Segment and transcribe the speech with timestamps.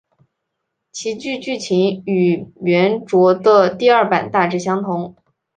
[0.91, 5.15] 其剧剧情与原着的第二版大致相同。